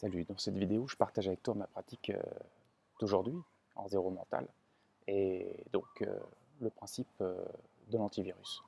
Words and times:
Salut, 0.00 0.22
dans 0.22 0.38
cette 0.38 0.54
vidéo, 0.56 0.86
je 0.86 0.94
partage 0.94 1.26
avec 1.26 1.42
toi 1.42 1.54
ma 1.54 1.66
pratique 1.66 2.10
euh, 2.10 2.22
d'aujourd'hui 3.00 3.34
en 3.74 3.88
zéro 3.88 4.10
mental 4.10 4.46
et 5.08 5.64
donc 5.72 5.88
euh, 6.02 6.20
le 6.60 6.70
principe 6.70 7.08
euh, 7.20 7.44
de 7.88 7.98
l'antivirus. 7.98 8.62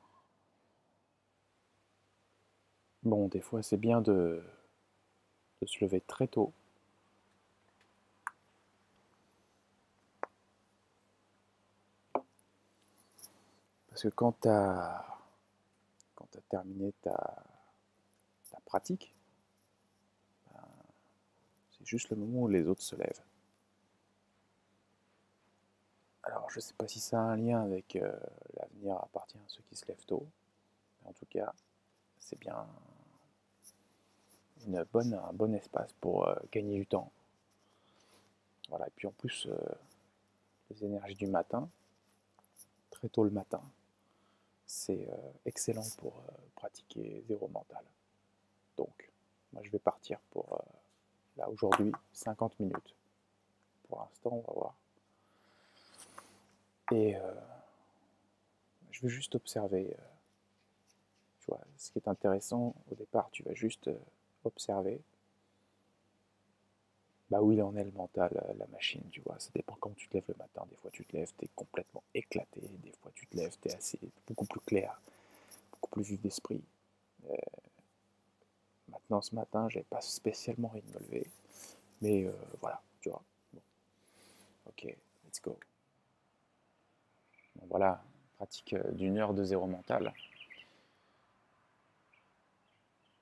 Bon, 3.04 3.28
des 3.28 3.40
fois 3.40 3.62
c'est 3.62 3.76
bien 3.76 4.00
de, 4.00 4.42
se 5.64 5.84
lever 5.84 6.00
très 6.00 6.26
tôt. 6.26 6.52
Parce 13.88 14.02
que 14.02 14.08
quand 14.08 14.32
tu 14.40 14.48
as, 14.48 15.06
as 16.18 16.40
terminé 16.48 16.92
ta 17.02 17.44
pratique, 18.64 19.14
juste 21.84 22.10
le 22.10 22.16
moment 22.16 22.42
où 22.42 22.48
les 22.48 22.66
autres 22.66 22.82
se 22.82 22.96
lèvent. 22.96 23.22
Alors, 26.22 26.50
je 26.50 26.58
ne 26.58 26.60
sais 26.60 26.74
pas 26.74 26.86
si 26.86 27.00
ça 27.00 27.18
a 27.18 27.22
un 27.22 27.36
lien 27.36 27.62
avec 27.62 27.96
euh, 27.96 28.12
l'avenir 28.54 28.96
appartient 28.96 29.38
à 29.38 29.48
ceux 29.48 29.62
qui 29.68 29.76
se 29.76 29.86
lèvent 29.86 30.04
tôt. 30.06 30.26
Mais 31.02 31.08
en 31.08 31.12
tout 31.12 31.26
cas, 31.26 31.52
c'est 32.18 32.38
bien 32.38 32.66
une 34.66 34.84
bonne, 34.92 35.14
un 35.14 35.32
bon 35.32 35.54
espace 35.54 35.92
pour 35.94 36.28
euh, 36.28 36.34
gagner 36.52 36.76
du 36.76 36.86
temps. 36.86 37.10
Voilà, 38.68 38.86
et 38.86 38.92
puis 38.94 39.08
en 39.08 39.12
plus, 39.12 39.46
euh, 39.46 39.56
les 40.70 40.84
énergies 40.84 41.16
du 41.16 41.26
matin, 41.26 41.68
très 42.90 43.08
tôt 43.08 43.24
le 43.24 43.30
matin, 43.30 43.62
c'est 44.66 45.08
excellent 45.46 45.86
pour 45.98 46.22
pratiquer 46.54 47.24
zéro 47.26 47.48
mental. 47.48 47.82
Donc, 48.76 49.10
moi 49.52 49.62
je 49.64 49.70
vais 49.70 49.80
partir 49.80 50.20
pour 50.30 50.62
Aujourd'hui, 51.48 51.92
50 52.12 52.58
minutes. 52.60 52.94
Pour 53.88 54.00
l'instant, 54.00 54.30
on 54.32 54.52
va 54.52 54.52
voir. 54.52 54.74
Et 56.92 57.16
euh, 57.16 57.20
je 58.90 59.02
veux 59.02 59.08
juste 59.08 59.34
observer. 59.34 59.86
Euh, 59.92 60.02
tu 61.40 61.46
vois, 61.48 61.60
ce 61.76 61.90
qui 61.90 61.98
est 61.98 62.08
intéressant 62.08 62.74
au 62.90 62.94
départ, 62.94 63.28
tu 63.32 63.42
vas 63.42 63.54
juste 63.54 63.88
euh, 63.88 63.98
observer 64.44 65.00
bah 67.30 67.40
où 67.40 67.52
il 67.52 67.62
en 67.62 67.76
est 67.76 67.84
le 67.84 67.92
mental, 67.92 68.30
la 68.58 68.66
machine, 68.66 69.02
tu 69.12 69.20
vois. 69.20 69.38
Ça 69.38 69.50
dépend 69.54 69.76
quand 69.78 69.94
tu 69.94 70.08
te 70.08 70.14
lèves 70.14 70.24
le 70.26 70.34
matin. 70.34 70.66
Des 70.68 70.76
fois, 70.76 70.90
tu 70.90 71.04
te 71.04 71.16
lèves, 71.16 71.32
tu 71.38 71.44
es 71.44 71.48
complètement 71.54 72.02
éclaté. 72.12 72.60
Des 72.60 72.92
fois, 73.00 73.12
tu 73.14 73.26
te 73.28 73.36
lèves, 73.36 73.56
tu 73.62 73.68
es 73.68 73.74
assez, 73.74 74.00
beaucoup 74.26 74.46
plus 74.46 74.60
clair, 74.60 75.00
beaucoup 75.70 75.90
plus 75.90 76.02
vif 76.02 76.20
d'esprit. 76.20 76.60
Ce 79.20 79.34
matin, 79.34 79.68
j'avais 79.68 79.86
pas 79.90 80.00
spécialement 80.00 80.68
envie 80.68 80.82
de 80.82 80.94
me 80.94 80.98
lever. 81.00 81.26
Mais 82.00 82.24
euh, 82.24 82.32
voilà, 82.60 82.80
tu 83.00 83.08
vois. 83.08 83.22
Ok, 84.66 84.84
let's 85.24 85.42
go. 85.42 85.58
voilà, 87.68 88.04
pratique 88.36 88.74
euh, 88.74 88.92
d'une 88.92 89.18
heure 89.18 89.34
de 89.34 89.42
zéro 89.42 89.66
mental. 89.66 90.12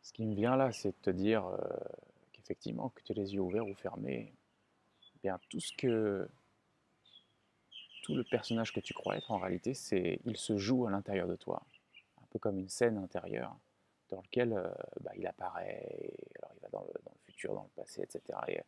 Ce 0.03 0.13
qui 0.13 0.27
me 0.27 0.35
vient 0.35 0.57
là, 0.57 0.73
c'est 0.73 0.91
de 0.91 1.03
te 1.03 1.11
dire 1.11 1.47
euh, 1.47 1.59
qu'effectivement, 2.33 2.91
que 2.91 3.03
tu 3.03 3.13
aies 3.13 3.15
les 3.15 3.35
yeux 3.35 3.41
ouverts 3.41 3.67
ou 3.67 3.75
fermés, 3.75 4.35
bien 5.23 5.41
tout 5.49 5.61
ce 5.61 5.73
que 5.73 6.29
tout 8.03 8.15
le 8.15 8.25
personnage 8.25 8.73
que 8.73 8.81
tu 8.81 8.93
crois 8.93 9.17
être 9.17 9.31
en 9.31 9.39
réalité, 9.39 9.73
c'est 9.73 10.21
il 10.27 10.37
se 10.37 10.59
joue 10.59 10.87
à 10.87 10.91
l'intérieur 10.91 11.29
de 11.29 11.37
toi, 11.37 11.63
un 12.23 12.27
peu 12.31 12.39
comme 12.39 12.59
une 12.59 12.69
scène 12.69 12.99
intérieure 12.99 13.57
dans 14.11 14.21
lequel 14.21 14.53
euh, 14.53 14.69
bah, 15.01 15.13
il 15.17 15.27
apparaît, 15.27 16.13
alors 16.39 16.53
il 16.57 16.63
va 16.63 16.69
dans 16.71 16.81
le, 16.83 16.93
futur, 17.25 17.55
dans 17.55 17.63
le 17.63 17.83
passé, 17.83 18.03
etc. 18.03 18.39
Et, 18.49 18.61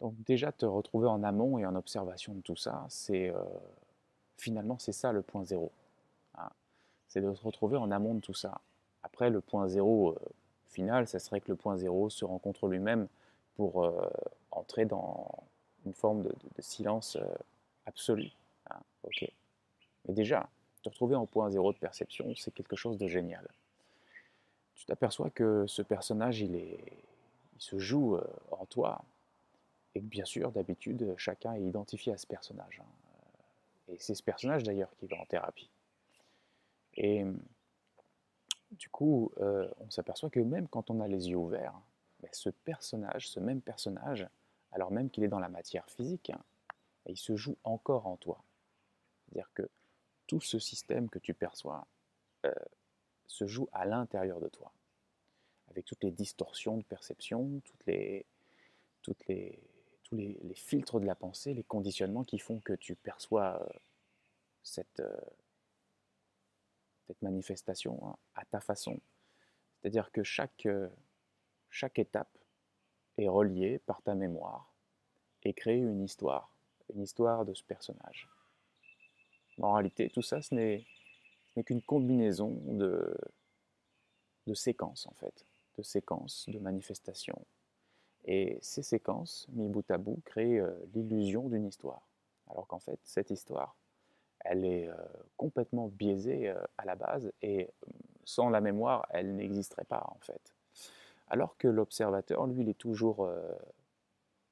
donc 0.00 0.14
déjà 0.22 0.52
te 0.52 0.64
retrouver 0.64 1.08
en 1.08 1.24
amont 1.24 1.58
et 1.58 1.66
en 1.66 1.74
observation 1.74 2.32
de 2.34 2.40
tout 2.40 2.56
ça, 2.56 2.86
c'est 2.88 3.30
euh, 3.30 3.42
finalement 4.36 4.78
c'est 4.78 4.92
ça 4.92 5.10
le 5.10 5.22
point 5.22 5.44
zéro. 5.44 5.72
Hein. 6.36 6.50
C'est 7.08 7.20
de 7.20 7.34
se 7.34 7.42
retrouver 7.42 7.76
en 7.76 7.90
amont 7.90 8.14
de 8.14 8.20
tout 8.20 8.34
ça. 8.34 8.60
Après 9.02 9.28
le 9.28 9.40
point 9.40 9.66
zéro 9.66 10.12
euh, 10.12 10.18
final, 10.66 11.08
ça 11.08 11.18
serait 11.18 11.40
que 11.40 11.48
le 11.48 11.56
point 11.56 11.76
zéro 11.76 12.10
se 12.10 12.24
rencontre 12.24 12.68
lui-même 12.68 13.08
pour 13.56 13.92
entrer 14.52 14.84
dans 14.84 15.42
une 15.84 15.92
forme 15.92 16.22
de, 16.22 16.32
silence 16.60 17.18
absolu. 17.86 18.30
Hein. 18.70 18.78
ok. 19.02 19.28
Mais 20.06 20.14
déjà, 20.14 20.48
te 20.84 20.90
retrouver 20.90 21.16
en 21.16 21.26
point 21.26 21.50
zéro 21.50 21.72
de 21.72 21.78
perception, 21.78 22.32
c'est 22.36 22.52
quelque 22.52 22.76
chose 22.76 22.98
de 22.98 23.08
génial 23.08 23.48
t'aperçois 24.88 25.30
que 25.30 25.66
ce 25.66 25.82
personnage, 25.82 26.40
il, 26.40 26.76
se 27.58 27.78
joue 27.78 28.16
euh, 28.16 28.24
en 28.52 28.64
toi. 28.66 29.04
Et 29.94 30.00
que 30.00 30.06
bien 30.06 30.24
sûr, 30.24 30.50
d'habitude, 30.52 31.14
chacun 31.16 31.54
est 31.54 31.62
identifié 31.62 32.12
à 32.12 32.16
ce 32.16 32.26
personnage. 32.26 32.80
Hein. 32.82 32.88
Et 33.88 33.96
c'est 33.98 34.14
ce 34.14 34.22
personnage 34.22 34.62
d'ailleurs 34.62 34.90
qui 34.98 35.06
va 35.06 35.16
en 35.16 35.26
thérapie. 35.26 35.70
Et 36.94 37.24
du 38.70 38.88
coup, 38.88 39.32
euh, 39.38 39.68
on 39.80 39.90
s'aperçoit 39.90 40.30
que 40.30 40.40
même 40.40 40.68
quand 40.68 40.90
on 40.90 41.00
a 41.00 41.08
les 41.08 41.28
yeux 41.30 41.36
ouverts, 41.36 41.74
ben, 42.20 42.28
ce 42.32 42.50
personnage, 42.50 43.28
ce 43.28 43.40
même 43.40 43.60
personnage, 43.60 44.26
alors 44.72 44.90
même 44.90 45.10
qu'il 45.10 45.24
est 45.24 45.28
dans 45.28 45.40
la 45.40 45.48
matière 45.48 45.88
physique, 45.90 46.30
hein, 46.30 46.40
il 47.06 47.16
se 47.16 47.36
joue 47.36 47.56
encore 47.64 48.06
en 48.06 48.16
toi. 48.16 48.42
C'est-à-dire 49.24 49.50
que 49.54 49.68
tout 50.26 50.40
ce 50.40 50.58
système 50.58 51.08
que 51.08 51.18
tu 51.18 51.34
perçois, 51.34 51.86
euh, 52.46 52.52
se 53.28 53.46
joue 53.46 53.68
à 53.72 53.84
l'intérieur 53.84 54.40
de 54.40 54.48
toi, 54.48 54.72
avec 55.68 55.84
toutes 55.84 56.02
les 56.02 56.10
distorsions 56.10 56.78
de 56.78 56.82
perception, 56.82 57.60
toutes 57.64 57.86
les, 57.86 58.26
tous 59.02 59.14
les, 60.12 60.54
filtres 60.54 60.98
de 60.98 61.06
la 61.06 61.14
pensée, 61.14 61.54
les 61.54 61.62
conditionnements 61.62 62.24
qui 62.24 62.38
font 62.38 62.58
que 62.60 62.72
tu 62.72 62.96
perçois 62.96 63.62
euh, 63.62 63.78
cette, 64.62 65.00
euh, 65.00 65.16
cette 67.06 67.20
manifestation 67.22 68.00
hein, 68.04 68.16
à 68.34 68.44
ta 68.46 68.60
façon. 68.60 68.98
C'est-à-dire 69.80 70.10
que 70.10 70.22
chaque, 70.22 70.66
euh, 70.66 70.88
chaque 71.70 71.98
étape 71.98 72.36
est 73.18 73.28
reliée 73.28 73.78
par 73.80 74.02
ta 74.02 74.14
mémoire 74.14 74.72
et 75.42 75.52
crée 75.52 75.78
une 75.78 76.02
histoire, 76.02 76.52
une 76.94 77.02
histoire 77.02 77.44
de 77.44 77.54
ce 77.54 77.62
personnage. 77.62 78.28
En 79.60 79.72
réalité, 79.74 80.08
tout 80.08 80.22
ça, 80.22 80.40
ce 80.40 80.54
n'est 80.54 80.86
n'est 81.58 81.64
qu'une 81.64 81.82
combinaison 81.82 82.56
de, 82.66 83.16
de 84.46 84.54
séquences, 84.54 85.06
en 85.06 85.14
fait, 85.14 85.44
de 85.76 85.82
séquences, 85.82 86.48
de 86.48 86.58
manifestations. 86.58 87.44
Et 88.24 88.58
ces 88.62 88.82
séquences, 88.82 89.46
mis 89.50 89.68
bout 89.68 89.88
à 89.90 89.98
bout, 89.98 90.20
créent 90.24 90.60
euh, 90.60 90.72
l'illusion 90.94 91.48
d'une 91.48 91.66
histoire. 91.66 92.06
Alors 92.48 92.66
qu'en 92.68 92.78
fait, 92.78 92.98
cette 93.02 93.30
histoire, 93.30 93.76
elle 94.40 94.64
est 94.64 94.88
euh, 94.88 94.94
complètement 95.36 95.88
biaisée 95.88 96.48
euh, 96.48 96.62
à 96.78 96.84
la 96.84 96.94
base 96.94 97.32
et 97.42 97.68
sans 98.24 98.48
la 98.50 98.60
mémoire, 98.60 99.06
elle 99.10 99.34
n'existerait 99.34 99.84
pas, 99.84 100.04
en 100.14 100.18
fait. 100.20 100.54
Alors 101.26 101.56
que 101.58 101.66
l'observateur, 101.66 102.46
lui, 102.46 102.62
il 102.62 102.68
est 102.68 102.78
toujours, 102.78 103.30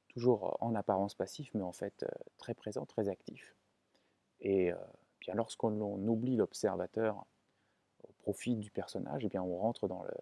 toujours 0.08 0.56
en 0.60 0.74
apparence 0.74 1.14
passif, 1.14 1.50
mais 1.54 1.62
en 1.62 1.72
fait 1.72 2.04
très 2.36 2.52
présent, 2.52 2.84
très 2.84 3.08
actif. 3.08 3.54
Et 4.40 4.72
bien 5.20 5.34
lorsqu'on 5.34 5.80
oublie 6.06 6.36
l'observateur 6.36 7.26
au 8.02 8.12
profit 8.18 8.56
du 8.56 8.70
personnage, 8.70 9.22
et 9.22 9.26
eh 9.26 9.28
bien 9.30 9.42
on 9.42 9.56
rentre 9.58 9.88
dans, 9.88 10.02
le, 10.02 10.14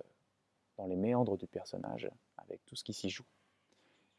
dans 0.76 0.86
les 0.86 0.96
méandres 0.96 1.36
du 1.36 1.46
personnage 1.46 2.10
avec 2.38 2.64
tout 2.66 2.76
ce 2.76 2.84
qui 2.84 2.92
s'y 2.92 3.10
joue. 3.10 3.24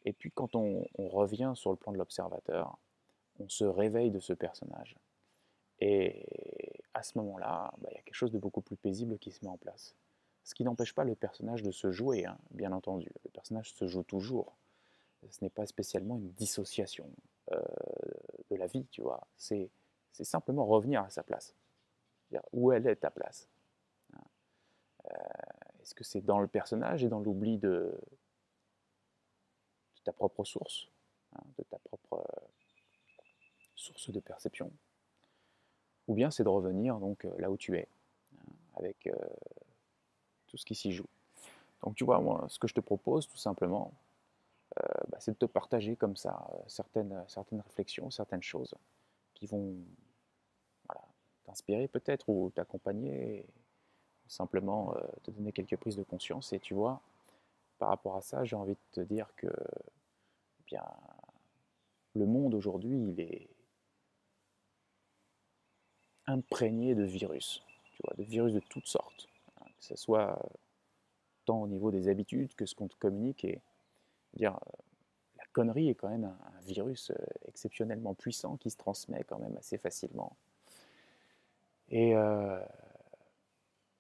Et 0.06 0.14
puis 0.14 0.32
quand 0.32 0.56
on, 0.56 0.86
revient 0.98 1.54
sur 1.56 1.72
le 1.72 1.78
plan 1.78 1.92
de 1.92 1.98
l'observateur, 1.98 2.78
on 3.40 3.50
se 3.50 3.66
réveille 3.66 4.12
de 4.12 4.20
ce 4.20 4.34
personnage. 4.34 4.96
Et 5.80 6.26
à 6.94 7.04
ce 7.04 7.18
moment-là, 7.18 7.74
bah, 7.80 7.90
il 7.92 7.96
y 7.96 7.98
a 7.98 8.02
quelque 8.02 8.16
chose 8.16 8.32
de 8.32 8.38
beaucoup 8.38 8.62
plus 8.62 8.78
paisible 8.78 9.18
qui 9.18 9.32
se 9.32 9.44
met 9.44 9.52
en 9.52 9.58
place. 9.58 9.96
Ce 10.44 10.54
qui 10.54 10.64
n'empêche 10.64 10.94
pas 10.94 11.04
le 11.04 11.16
personnage 11.16 11.64
de 11.64 11.72
se 11.72 11.92
jouer, 11.92 12.26
hein, 12.26 12.38
bien 12.52 12.72
entendu. 12.72 13.12
Le 13.24 13.32
personnage 13.32 13.74
se 13.74 13.88
joue 13.88 14.04
toujours. 14.04 14.56
Ce 15.32 15.44
n'est 15.44 15.50
pas 15.50 15.66
spécialement 15.66 16.18
une 16.18 16.32
dissociation 16.34 17.10
euh, 17.52 17.62
de 18.52 18.56
la 18.56 18.68
vie, 18.68 18.86
tu 18.92 19.02
vois. 19.02 19.28
C'est 19.38 19.70
c'est 20.16 20.24
simplement 20.24 20.66
revenir 20.66 21.02
à 21.04 21.10
sa 21.10 21.24
place. 21.24 21.54
où 22.54 22.72
elle 22.72 22.88
est 22.88 22.96
ta 22.96 23.12
place 23.12 23.50
hein. 24.14 24.24
euh, 25.12 25.82
Est-ce 25.82 25.94
que 25.94 26.06
c'est 26.06 26.22
dans 26.22 26.40
le 26.40 26.48
personnage 26.48 27.04
et 27.04 27.10
dans 27.10 27.20
l'oubli 27.20 27.58
de, 27.58 27.94
ta 30.06 30.14
propre 30.14 30.46
source, 30.46 30.88
hein, 31.36 31.44
de 31.58 31.64
ta 31.64 31.80
propre 31.80 32.14
euh, 32.14 33.26
source 33.76 34.10
de 34.10 34.22
perception? 34.22 34.72
Ou 36.08 36.14
bien 36.14 36.32
c'est 36.32 36.44
de 36.44 36.50
revenir 36.50 36.98
donc 37.00 37.26
euh, 37.26 37.36
là 37.38 37.52
où 37.52 37.58
tu 37.58 37.78
es, 37.78 37.90
hein, 38.38 38.52
avec 38.76 39.10
tout 40.48 40.58
ce 40.58 40.66
qui 40.66 40.76
s'y 40.76 40.94
joue? 40.94 41.10
Donc 41.84 41.96
tu 41.96 42.06
vois, 42.06 42.22
moi, 42.22 42.46
ce 42.48 42.58
que 42.58 42.70
je 42.70 42.74
te 42.74 42.80
propose 42.80 43.28
tout 43.28 43.38
simplement, 43.38 43.92
bah, 45.10 45.18
c'est 45.20 45.32
de 45.32 45.38
te 45.38 45.46
partager 45.46 45.96
comme 45.96 46.16
ça 46.16 46.50
certaines, 46.68 47.24
certaines 47.28 47.62
réflexions, 47.62 48.10
certaines 48.12 48.44
choses 48.44 48.76
qui 49.36 49.46
vont 49.46 49.76
t'inspirer 51.56 51.88
peut-être 51.88 52.28
ou 52.28 52.52
t'accompagner, 52.54 53.46
simplement 54.28 54.94
euh, 54.96 55.00
te 55.24 55.32
donner 55.32 55.54
quelques 55.54 55.78
prises 55.78 55.96
de 55.96 56.04
conscience 56.04 56.52
et 56.52 56.60
tu 56.60 56.74
vois, 56.74 57.02
par 57.80 57.90
rapport 57.90 58.18
à 58.18 58.22
ça, 58.22 58.44
j'ai 58.44 58.56
envie 58.58 58.74
de 58.74 58.80
te 58.92 59.02
dire 59.02 59.34
que 59.38 59.48
eh 59.48 60.64
bien, 60.66 60.84
le 62.14 62.26
monde 62.26 62.54
aujourd'hui, 62.56 62.98
il 63.10 63.20
est 63.22 63.48
imprégné 66.28 66.94
de 66.94 67.04
virus, 67.04 67.64
tu 67.94 68.02
vois, 68.04 68.16
de 68.18 68.24
virus 68.24 68.54
de 68.54 68.60
toutes 68.60 68.88
sortes, 68.88 69.28
hein, 69.62 69.66
que 69.78 69.86
ce 69.86 69.96
soit 69.96 70.38
tant 71.46 71.62
au 71.62 71.68
niveau 71.68 71.92
des 71.92 72.10
habitudes 72.10 72.54
que 72.56 72.66
ce 72.66 72.76
qu'on 72.76 72.88
te 72.88 72.96
communique. 72.96 73.46
Et 73.46 73.62
dire, 74.34 74.56
euh, 74.56 74.72
la 75.38 75.46
connerie 75.54 75.90
est 75.90 75.96
quand 75.96 76.10
même 76.10 76.26
un, 76.26 76.62
virus 76.62 77.12
euh, 77.12 77.16
exceptionnellement 77.48 78.16
puissant 78.16 78.58
qui 78.58 78.72
se 78.72 78.78
transmet 78.78 79.24
quand 79.24 79.38
même 79.38 79.56
assez 79.56 79.78
facilement. 79.78 80.36
Et 81.90 82.16
euh, 82.16 82.60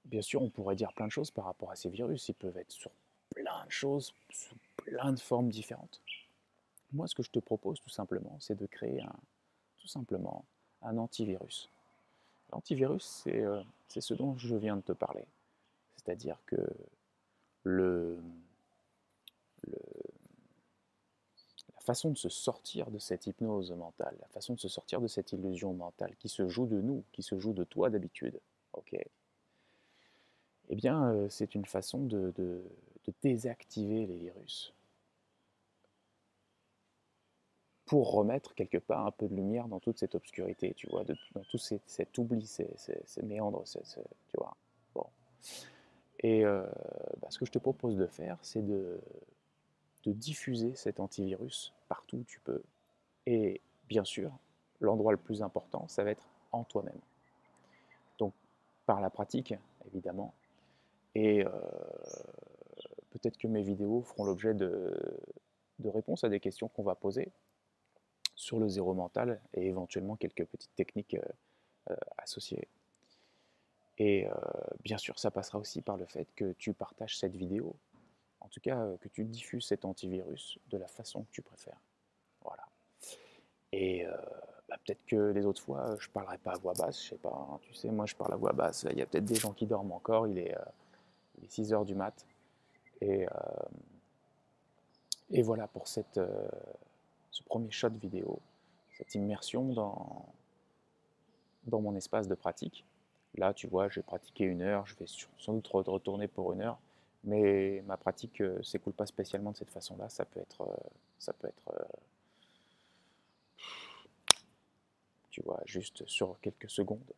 bien 0.06 0.22
sûr, 0.22 0.42
on 0.42 0.50
pourrait 0.50 0.76
dire 0.76 0.94
plein 0.94 1.08
de 1.08 1.12
choses 1.12 1.32
par 1.32 1.46
rapport 1.46 1.72
à 1.72 1.76
ces 1.76 1.90
virus. 1.90 2.30
Ils 2.30 2.34
peuvent 2.34 2.58
être 2.58 2.72
sur 2.72 2.92
plein 3.34 3.66
de 3.66 3.72
choses, 3.72 4.14
sous 4.32 4.56
plein 4.78 5.14
de 5.14 5.20
formes 5.20 5.50
différentes. 5.50 6.02
Moi, 6.92 7.08
ce 7.08 7.16
que 7.16 7.24
je 7.24 7.32
te 7.32 7.40
propose 7.40 7.82
tout 7.82 7.90
simplement, 7.90 8.38
c'est 8.40 8.56
de 8.56 8.66
créer 8.66 9.02
un, 9.02 9.16
tout 9.78 9.88
simplement 9.88 10.46
un 10.82 10.98
antivirus. 10.98 11.70
L'antivirus, 12.52 13.24
euh, 13.28 13.64
c'est 13.88 14.02
ce 14.02 14.14
dont 14.14 14.38
je 14.38 14.56
viens 14.56 14.78
de 14.78 14.82
te 14.82 14.92
parler. 14.92 15.26
C'est-à-dire 15.96 16.38
que 16.46 16.58
le, 17.64 18.20
façon 21.86 22.10
de 22.10 22.18
se 22.18 22.30
sortir 22.30 22.92
de 22.92 22.98
cette 22.98 23.28
hypnose 23.28 23.72
mentale, 23.72 24.18
la 24.22 24.28
façon 24.28 24.56
de 24.56 24.60
se 24.60 24.68
sortir 24.68 25.00
de 25.00 25.08
cette 25.08 25.32
illusion 25.32 25.74
mentale 25.74 26.16
qui 26.18 26.30
se 26.30 26.48
joue 26.48 26.66
de 26.66 26.82
nous, 26.82 27.04
qui 27.12 27.24
se 27.24 27.40
joue 27.40 27.54
de 27.54 27.64
toi 27.64 27.90
d'habitude, 27.90 28.40
ok? 28.74 28.98
Eh 30.70 30.76
bien, 30.76 31.12
euh, 31.12 31.30
c'est 31.30 31.56
une 31.56 31.66
façon 31.66 32.06
de, 32.06 32.34
désactiver 33.22 34.08
les 34.08 34.18
virus 34.18 34.74
pour 37.86 38.12
remettre 38.12 38.56
quelque 38.56 38.80
part 38.80 39.06
un 39.06 39.12
peu 39.12 39.28
de 39.28 39.36
lumière 39.36 39.68
dans 39.68 39.80
toute 39.80 40.00
cette 40.00 40.16
obscurité, 40.16 40.74
tu 40.74 40.90
vois, 40.90 41.04
dans 41.04 41.44
tout 41.44 41.60
cet 41.60 42.18
oubli, 42.18 42.48
ces, 42.48 42.68
méandres, 43.22 43.64
tu 43.64 44.38
vois. 44.38 44.58
Bon. 44.96 45.06
Et 46.22 46.44
euh, 46.44 46.66
bah, 47.22 47.28
ce 47.30 47.38
que 47.38 47.46
je 47.46 47.52
te 47.52 47.60
propose 47.60 47.96
de 47.96 48.08
faire, 48.08 48.40
c'est 48.42 48.66
de, 48.66 49.00
diffuser 50.13 50.75
cet 50.75 51.00
antivirus 51.00 51.74
partout 51.88 52.18
où 52.18 52.24
tu 52.24 52.40
peux. 52.40 52.63
Et 53.25 53.62
bien 53.88 54.04
sûr, 54.04 54.31
l'endroit 54.80 55.12
le 55.12 55.18
plus 55.18 55.42
important, 55.42 55.88
ça 55.88 56.04
va 56.04 56.12
être 56.12 56.28
en 56.52 56.63
toi-même. 56.63 57.00
Donc, 58.18 58.34
par 58.86 59.02
la 59.02 59.10
pratique, 59.10 59.54
évidemment. 59.88 60.34
Et 61.16 61.46
euh, 61.46 61.50
peut-être 63.12 63.38
que 63.38 63.48
mes 63.48 63.62
vidéos 63.62 64.02
feront 64.02 64.25
l'objet 64.25 64.54
de, 64.54 64.94
réponses 65.84 66.24
à 66.24 66.30
des 66.30 66.40
questions 66.40 66.68
qu'on 66.68 66.84
va 66.84 66.96
poser 66.96 67.31
sur 68.36 68.60
le 68.60 68.68
zéro 68.68 68.94
mental 68.94 69.42
et 69.54 69.68
éventuellement 69.68 70.16
quelques 70.16 70.46
petites 70.46 70.75
techniques 70.75 71.16
euh, 71.16 71.92
euh, 71.92 71.96
associées. 72.18 72.68
Et 73.98 74.28
bien 74.84 74.98
sûr, 74.98 75.18
ça 75.18 75.31
passera 75.31 75.58
aussi 75.58 75.81
par 75.81 75.96
le 75.96 76.06
fait 76.06 76.28
que 76.36 76.51
tu 76.58 76.74
partages 76.74 77.18
cette 77.18 77.34
vidéo, 77.34 77.78
en 78.46 78.50
tout 78.50 78.60
cas 78.60 78.86
que 79.02 79.08
tu 79.10 79.26
diffuses 79.26 79.66
cet 79.66 79.86
antivirus 79.86 80.60
de 80.70 80.78
la 80.78 80.88
façon 80.88 81.24
que 81.24 81.32
tu 81.32 81.42
préfères. 81.42 81.80
Voilà. 82.44 82.64
Et 83.72 84.06
bah, 84.70 84.78
peut-être 84.86 85.06
que 85.06 85.32
les 85.32 85.46
autres 85.46 85.62
fois, 85.62 85.96
je 86.00 86.08
ne 86.08 86.14
parlerai 86.14 86.38
pas 86.38 86.54
à 86.54 86.58
voix 86.58 86.74
basse, 86.74 87.04
je 87.04 87.10
sais 87.10 87.18
pas, 87.18 87.48
hein, 87.52 87.60
tu 87.62 87.74
sais, 87.74 87.90
moi 87.90 88.06
je 88.06 88.16
parle 88.16 88.34
à 88.34 88.38
voix 88.38 88.54
basse, 88.54 88.86
il 88.90 88.98
y 88.98 89.02
a 89.02 89.06
peut-être 89.06 89.26
des 89.26 89.36
gens 89.36 89.52
qui 89.52 89.66
dorment 89.66 89.92
encore, 89.92 90.28
il 90.28 90.38
est, 90.38 90.56
6 91.48 91.74
heures 91.74 91.86
du 91.86 91.96
mat. 91.96 92.26
Et, 93.02 93.26
et 95.32 95.42
voilà 95.42 95.68
pour 95.68 95.88
cette, 95.88 96.20
ce 97.32 97.44
premier 97.44 97.72
shot 97.72 97.90
vidéo, 97.90 98.40
cette 98.98 99.14
immersion 99.16 99.74
dans, 99.74 100.26
dans 101.66 101.82
mon 101.82 101.96
espace 101.96 102.28
de 102.28 102.36
pratique. 102.36 102.86
Là, 103.38 103.54
tu 103.54 103.68
vois, 103.68 103.90
j'ai 103.90 104.02
pratiqué 104.02 104.46
une 104.46 104.62
heure, 104.62 104.86
je 104.86 104.96
vais 104.96 105.06
sans 105.38 105.54
doute 105.54 105.68
retourner 105.68 106.28
pour 106.28 106.54
une 106.54 106.62
heure, 106.62 106.78
mais 107.25 107.83
ma 107.86 107.98
pratique 107.98 108.39
ne 108.39 108.48
euh, 108.48 108.63
s'écoule 108.63 108.94
pas 108.94 109.06
spécialement 109.06 109.51
de 109.51 109.57
cette 109.57 109.72
façon-là. 109.72 110.10
Ça 110.10 110.25
peut 110.25 110.39
être, 110.39 110.62
euh, 110.62 110.89
ça 111.19 111.33
peut 111.33 111.48
être, 111.48 111.72
euh, 111.74 111.83
tu 115.30 115.42
vois, 115.42 115.62
juste 115.66 116.06
sur 116.07 116.39
quelques 116.42 116.69
secondes, 116.69 117.13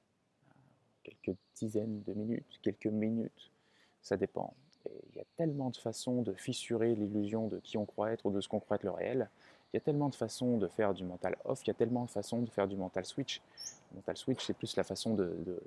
quelques 1.03 1.37
dizaines 1.55 2.01
de 2.03 2.13
minutes, 2.13 2.59
quelques 2.61 2.87
minutes, 2.87 3.51
ça 4.01 4.17
dépend. 4.17 4.53
il 4.85 5.17
y 5.17 5.19
a 5.19 5.25
tellement 5.35 5.69
de 5.69 5.77
façons 5.77 6.21
de 6.21 6.33
fissurer 6.33 6.95
l'illusion 6.95 7.47
de 7.47 7.59
qui 7.59 7.77
on 7.77 7.85
croit 7.85 8.11
être 8.11 8.25
ou 8.25 8.31
de 8.31 8.41
ce 8.41 8.47
qu'on 8.47 8.59
croit 8.59 8.77
être 8.77 8.83
le 8.83 8.91
réel 8.91 9.29
il 9.73 9.75
y 9.75 9.77
a 9.77 9.81
tellement 9.81 10.09
de 10.09 10.15
façons 10.15 10.57
de 10.57 10.67
faire 10.67 10.93
du 10.93 11.03
mental 11.03 11.35
off, 11.43 11.61
il 11.63 11.67
y 11.67 11.71
a 11.71 11.73
tellement 11.73 12.05
de 12.05 12.09
façons 12.09 12.41
de 12.41 12.49
faire 12.49 12.67
du 12.67 12.77
mental 12.77 13.05
switch. 13.05 13.41
Mental 13.93 14.17
switch, 14.17 14.45
c'est 14.45 14.53
plus 14.53 14.75
la 14.75 14.83
façon 14.83 15.13
de, 15.13 15.59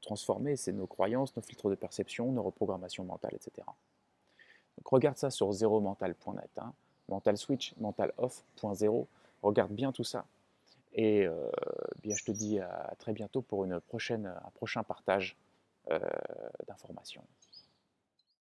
transformer, 0.00 0.56
c'est 0.56 0.72
nos 0.72 0.86
croyances, 0.86 1.34
nos 1.36 1.42
filtres 1.42 1.70
de 1.70 1.74
perception, 1.74 2.32
nos 2.32 2.42
reprogrammations 2.42 3.04
mentales, 3.04 3.34
etc. 3.34 3.66
Donc 4.76 4.86
regarde 4.88 5.16
ça 5.16 5.30
sur 5.30 5.52
zeromental.net, 5.52 6.50
hein. 6.58 6.72
mental 7.08 7.36
switch, 7.36 7.74
mental 7.76 8.12
off.0, 8.18 9.06
regarde 9.42 9.72
bien 9.72 9.92
tout 9.92 10.04
ça. 10.04 10.24
Et 10.94 11.26
euh, 11.26 11.50
bien, 12.02 12.14
je 12.14 12.24
te 12.24 12.32
dis 12.32 12.60
à 12.60 12.94
très 12.98 13.12
bientôt 13.12 13.42
pour 13.42 13.64
un 13.64 13.80
prochain 13.80 14.82
partage 14.82 15.36
euh, 15.90 15.98
d'informations. 16.66 17.24